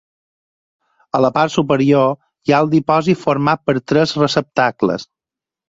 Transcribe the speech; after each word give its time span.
A 1.19 1.21
la 1.23 1.29
part 1.35 1.55
superior 1.57 2.09
hi 2.15 2.55
ha 2.57 2.63
el 2.67 2.73
dipòsit 2.73 3.23
format 3.27 3.65
per 3.69 3.79
tres 3.93 4.17
receptacles. 4.25 5.11